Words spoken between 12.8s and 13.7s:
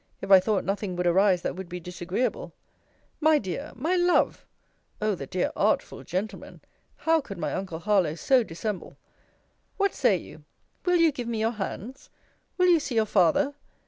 your father?